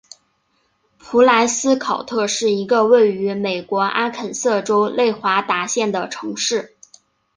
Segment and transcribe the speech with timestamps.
[0.97, 6.75] 蒲莱斯考特是一个位于美国阿肯色州内华达县的城市。